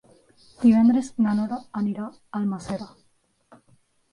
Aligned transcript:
Divendres 0.61 1.11
na 1.25 1.35
Nora 1.41 1.59
anirà 1.81 2.07
a 2.09 2.41
Almàssera. 2.41 2.89